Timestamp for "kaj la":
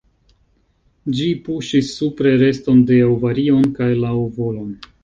3.79-4.17